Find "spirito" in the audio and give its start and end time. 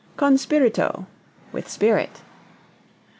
0.35-1.05